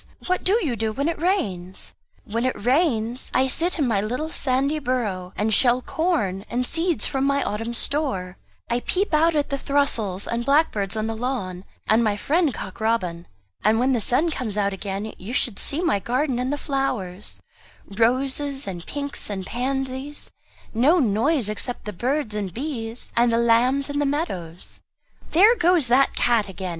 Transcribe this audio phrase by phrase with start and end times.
[0.25, 1.93] What do you do when it rains?"
[2.25, 7.05] "When it rains, I sit in my little sandy burrow and shell corn and seeds
[7.05, 8.35] from my Autumn store.
[8.67, 12.79] I peep out at the throstles and blackbirds on the lawn, and my friend Cock
[12.81, 13.27] Robin.
[13.63, 17.39] And when the sun comes out again, you should see my garden and the flowers
[17.85, 20.31] roses and pinks and pansies
[20.73, 24.79] no noise except the birds and bees, and the lambs in the meadows."
[25.33, 26.69] "There goes that cat again!"